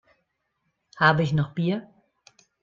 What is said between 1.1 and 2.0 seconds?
ich noch Bier?